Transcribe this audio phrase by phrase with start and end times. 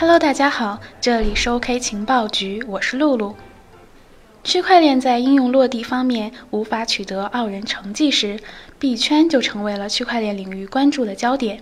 [0.00, 3.34] Hello，大家好，这里是 OK 情报局，我是露露。
[4.44, 8.38] 区块链在应用落地方面无法取得傲人成绩时，
[8.78, 11.60] 币圈就成为了区块链领域关注的焦点。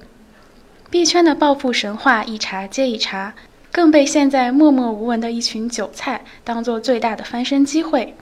[0.90, 3.32] 币圈的暴富神话一茬接一茬，
[3.72, 8.14] 更被现在默默无闻的一群韭菜当做最大的翻身机会。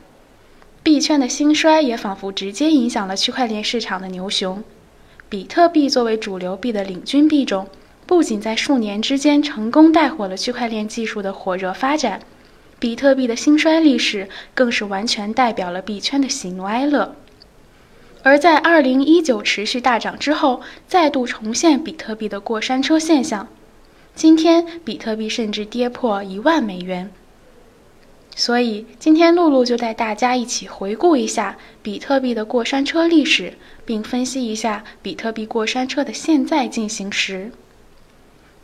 [0.85, 4.62] 币圈的兴衰也仿佛直接影响了区块链市场的牛熊。
[5.29, 7.67] 比特币作为主流币的领军币种。
[8.07, 12.21] 不仅在数年之间成功带火了区块链技术的火热发展，
[12.79, 17.17] 比特币的兴衰历史更是完全代表了币圈的喜怒哀乐。
[18.22, 23.48] 而在2019持续大涨之后，再度重现比特币的过山车现象。
[24.14, 27.11] 今天，比特币甚至跌破一万美元。
[28.36, 37.53] 所以，今天露露就带大家一起回顾一下比特币的过山车历史，并分析一下比特币过山车的现在进行时。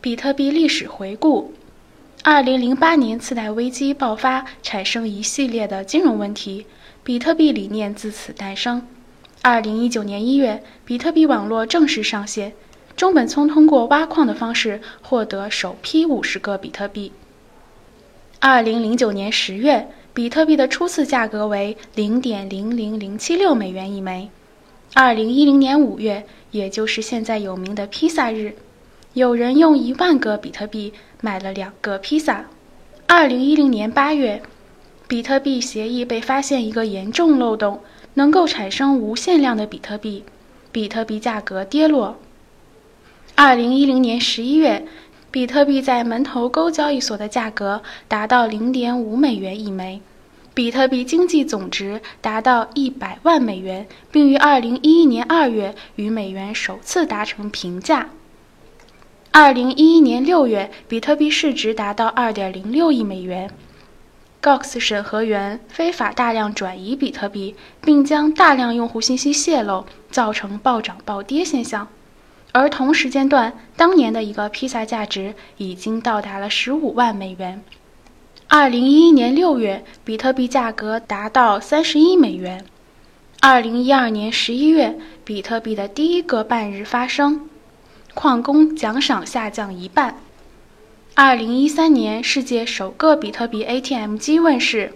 [0.01, 1.53] 比特币历史回顾：
[2.23, 6.65] 二零零八年次贷危机爆发，产生一系列的金融问题，
[7.03, 8.81] 比特币理念自此诞生。
[9.43, 12.53] 二零一九年一月，比特币网络正式上线，
[12.95, 17.11] 中本聪通过挖矿的方式获得首批五十个比特币。
[18.39, 24.31] 二零零九年十月，比特币的初次价格为零点零零零七六美元一枚。
[24.95, 28.55] 二零一零年五月，也就是现在有名的披萨日。
[29.13, 32.45] 有人用一万个比特币买了两个披萨。
[33.07, 34.41] 二零一零年八月，
[35.05, 37.81] 比特币协议被发现一个严重漏洞，
[38.13, 40.23] 能够产生无限量的比特币，
[40.71, 42.17] 比特币价格跌落。
[43.35, 44.87] 二零一零年十一月，
[45.29, 49.99] 比特币在门头沟交易所的价格达到零点五美元一枚，
[50.53, 58.07] 比特币经济总值达到一百万美元，并于二零一一年二月与美元首次达成平价。
[59.33, 63.49] 二零一一年六月，比特币市值达到二点零六亿美元。
[64.41, 71.87] Gox 审核员非法大量转移比特币，并将大量用户信息泄露，造成暴涨暴跌现象。
[72.51, 77.63] 而同时间段，当年的一个披萨价值已经到达了十五万美元。
[78.49, 82.65] 二零一一年六月，比特币价格达到三十一美元。
[83.39, 87.47] 二零一二年十一月，比特币的第一个半日发生。
[88.13, 90.15] 矿工奖赏下降一半。
[91.13, 94.93] 二零一三年，世界首个比特币 ATM 机问世。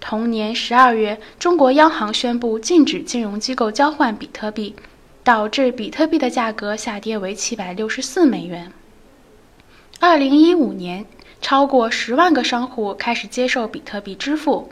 [0.00, 4.74] 同年十二月，中国央行宣布禁止金融机构交换比特币，
[5.22, 8.72] 导致比特币的价格下跌为七百六十四美元。
[9.98, 11.04] 二零一五年，
[11.42, 14.70] 超过十万个商户开始接受比特币支付。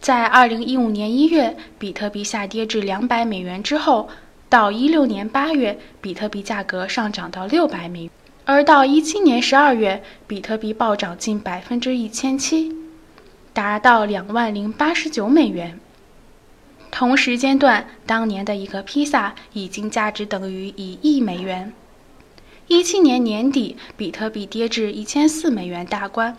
[0.00, 4.08] 在二零一五年一月，比特币下跌至两百美元之后。
[4.52, 8.10] 到一六年八月，比特币价格上涨到六百美元，
[8.44, 12.70] 而到一七年十二月，比特币暴涨近百分之一千七，
[13.54, 15.80] 达到两万零八十九美元。
[16.90, 21.72] 同时间段，当年的一个披萨已经价值等于一亿美元。
[22.66, 26.36] 一七年年底，比特币跌至一千四美元大关。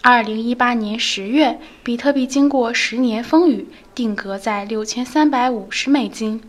[0.00, 6.40] 二零一八年十月，比特币经过十年风雨，定格在六千三百五十美金。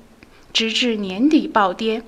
[0.59, 2.03] 直至年底暴跌，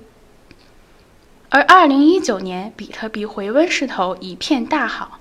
[1.48, 5.18] 而二零一九年比特币回温势头一片大好。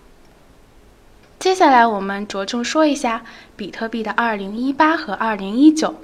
[1.39, 3.23] 接下来我们着重说一下
[3.55, 5.95] 比特币的二零一八和二零一九。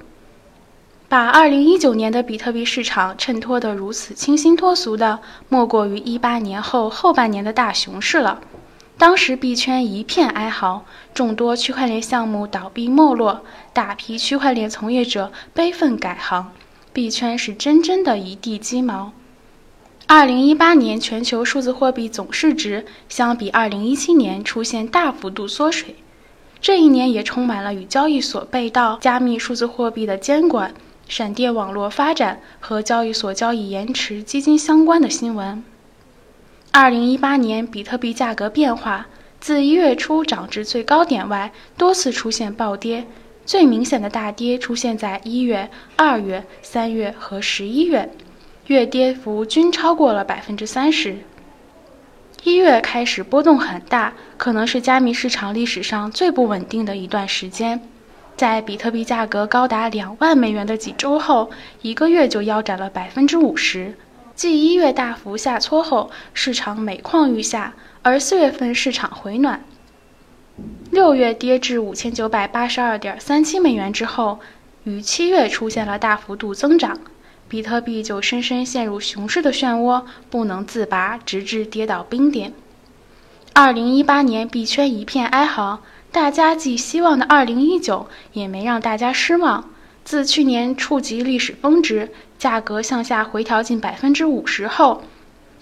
[1.10, 5.18] 把二零一九年的比特币市场衬托得如此清新脱俗的，
[5.50, 8.40] 莫过于一八年后后半年的大熊市了。
[8.96, 16.50] 当时币圈一片哀嚎，众多区块链项目倒闭没落，大批区块链从业者悲愤改行。
[16.92, 19.12] 币圈是真真的一地鸡毛。
[20.06, 25.96] 二零一八年全球数字货币总市值相比二零一七年出现大幅度缩水，
[26.60, 30.72] 这一年也充满了与交易所被盗、加密数字货币的监管、
[31.06, 35.62] 闪电网络发展和交易所交易延迟基金相关的新闻。
[36.70, 39.08] 二零一八年比特币价格变化，
[39.40, 43.06] 自一月初涨至最高点外，多次出现暴跌。
[43.48, 48.12] 最明显的大跌出现在一月、二月、三月和十一月，
[48.66, 51.16] 月跌幅均超过了百分之三十。
[52.42, 57.80] 一月开始波动很大，可能是加密市场历史上最不稳定的一段时间。
[58.36, 61.50] 在比特币价格高达两万美元的几周后，
[61.80, 63.94] 一个月就腰斩了百分之五十。
[64.34, 67.72] 继一月大幅下挫后，市场每况愈下，
[68.02, 69.64] 而四月份市场回暖。
[70.90, 74.40] 六月跌至五千九百八十二点三七美元之后，
[74.84, 76.98] 于七月出现了大幅度增长，
[77.46, 82.54] 比特币就深深陷入熊市的漩涡，不能自拔，直至跌到冰点。
[83.52, 85.80] 二零一八年币圈一片哀嚎，
[86.10, 89.68] 大家寄希望的二零一九也没让大家失望。
[90.04, 95.02] 自去年触及历史峰值，价格向下回调近百分之五十后，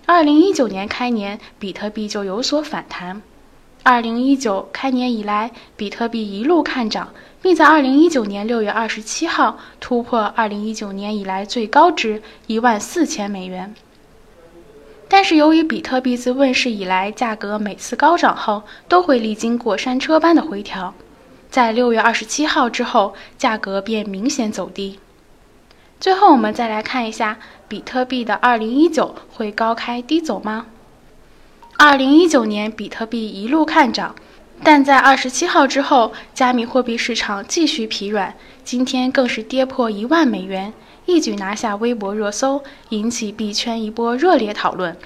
[0.06, 3.22] 二零一九年开年，比特币就有所反弹。
[3.88, 13.72] 二零一九开年以来，比特币一路看涨，并在二零一九年六月二十七号突破二零一九年以来最高值一万四千美元。
[15.06, 20.92] 但是，由于比特币自问世以来，价格每次高涨后都会历经过山车般的回调，
[21.48, 24.98] 在六月二十七号之后，价格便明显走低。
[26.00, 27.38] 最后，我们再来看一下
[27.68, 30.66] 比特币的二零一九会高开低走吗？
[31.78, 34.14] 二零一九年，比特币一路看涨，
[34.62, 38.34] 但在二十七号之后，加密货币市场继续疲软，
[38.64, 40.72] 今天更是跌破一万美元，
[41.04, 44.96] 一举拿下微博热搜，引起币圈一波热烈讨论。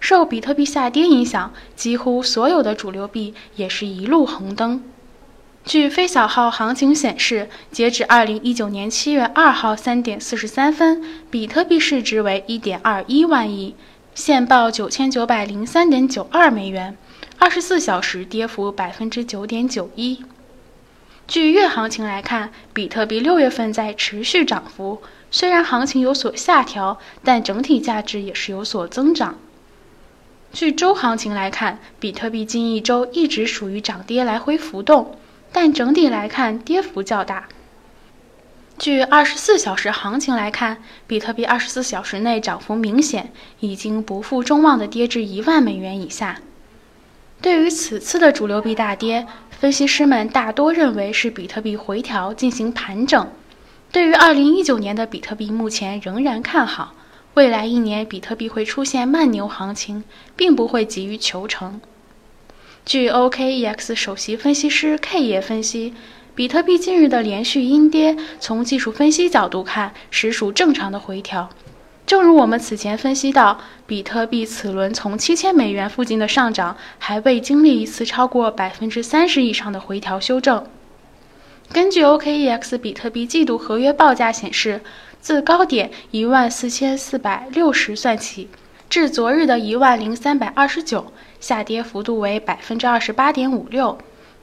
[0.00, 4.82] 受比特币下跌影响，几乎所有的主流币也是一路红灯。
[5.66, 13.74] 据飞小号行情显示，截止二零一九年七月二号三点四十三分，比特币市值为一点二一万亿。
[14.14, 16.96] 现报九千九百零三点九二美元，
[17.40, 20.24] 二十四小时跌幅百分之九点九一。
[21.26, 25.02] 据月行情来看，比特币六月份在持续涨幅，
[25.32, 29.36] 虽然行情有所下调，但整体价值也是有所增长。
[30.52, 35.18] 据周行情来看，比特币近一周一直属于涨跌来回浮动，
[35.50, 37.48] 但整体来看跌幅较大。
[38.76, 46.40] 据二十四小时行情来看，比特币二十四小时内涨幅明显，已经不负众望的跌至一万美元以下。
[47.40, 53.30] 对于此次的主流币大跌，分析师们大多认为是比特币回调进行盘整。
[53.92, 56.94] 对于二零一九年的比特币，目前仍然看好，
[57.34, 60.02] 未来一年比特币会出现慢牛行情，
[60.34, 61.80] 并不会急于求成。
[62.84, 65.94] 据 OKEX 首席分析师 K 爷分析。
[66.36, 71.48] 比特币近日的连续阴跌，从技术分析角度看，实属正常的回调。
[72.04, 80.66] 正如我们此前分析到，比特币此轮从七千美元附近的上涨，还未经历一次超过百分之三十以上的回调修正。
[81.72, 84.80] 根据 OKEX 比特币季度合约报价显示，
[85.20, 88.48] 自高点一万四千四百六十算起，
[88.90, 93.96] 至昨日的一万零三百二十九，下跌幅度为百分之二十八点五六。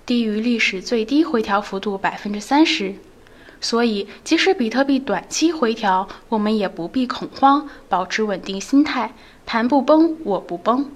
[0.06, 2.95] 低于历史最低回调幅度百分之三十，
[3.62, 9.13] 所以即使比特币短期回调，我们也不必恐慌，保持稳定心态，
[9.45, 10.89] 盘不崩我不崩。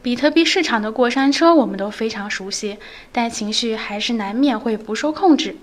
[0.00, 2.78] 比特币市场的过山车我们都非常熟悉，
[3.12, 5.56] 但情绪还是难免会不受控制。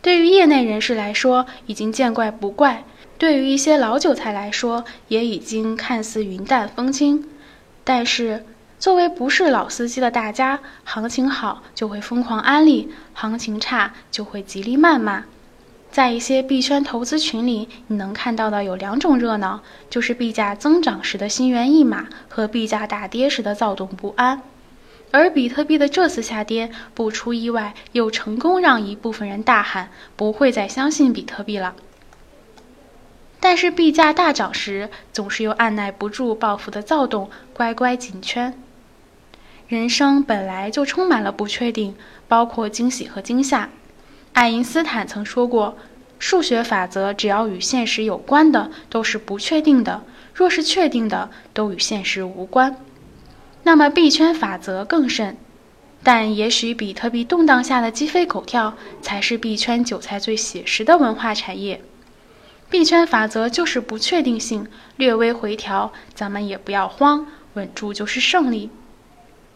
[0.00, 2.84] 对于业内人士来说，已经见怪不怪；
[3.18, 7.28] 对于一些老韭菜来说，也已经看似云淡风轻。
[7.82, 8.46] 但是。
[8.84, 15.24] 作为不是老司机的大家，行情好就会疯狂安利，行情差就会极力谩骂。
[15.90, 24.42] 在一些币圈投资群里，你能看到的有两种热闹，就是币价增长时的心猿意马和币价大跌时的躁动不安。
[25.12, 31.74] 而比特币的这次下跌，不出意外，又成功让一部分人大喊不会再相信比特币了。
[33.40, 38.52] 但是币价大涨时，总是又按耐不住报复的躁动，乖乖紧圈。
[39.66, 41.94] 人生本来就充满了不确定，
[42.28, 43.70] 包括惊喜和惊吓。
[44.34, 45.76] 爱因斯坦曾说过
[46.18, 50.02] ：“数学法则只要与现实有关的都是不确定的，
[50.34, 52.76] 若是确定的都与现实无关。”
[53.64, 55.36] 那么币圈法则更甚。
[56.02, 61.80] 但也许比特币动荡下的鸡飞狗跳，才是币圈韭菜最写实的文化产业。
[62.68, 64.66] 币圈法则就是不确定性，
[64.96, 68.68] 略微回调，咱们也不要慌，稳住就是胜利。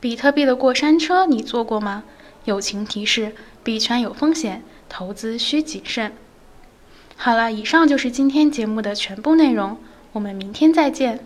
[0.00, 2.05] 比特币的过山车你坐过吗？
[2.45, 6.12] 友情提示：币圈有风险，投资需谨慎。
[7.17, 9.76] 好了，以上就是今天节目的全部内容，
[10.12, 11.25] 我们明天再见。